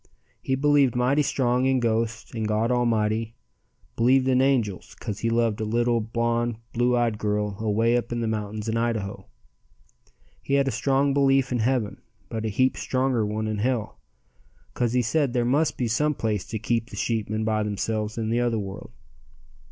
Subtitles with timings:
[0.41, 3.35] He believed mighty strong in ghosts and God Almighty;
[3.95, 8.19] believed in angels, 'cause he loved a little, blonde, blue eyed girl away up in
[8.19, 9.27] the mountains in Idaho.
[10.41, 13.99] He had a strong belief in heaven, but a heap stronger one in hell,
[14.73, 18.31] 'cause he said there must be some place to keep the sheepmen by themselves in
[18.31, 18.89] the other world.